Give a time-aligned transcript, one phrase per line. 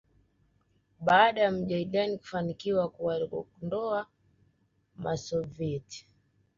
[0.99, 4.07] baada ya Mujahideen kufanikiwa kuwaondoa
[5.03, 6.05] Wasoviet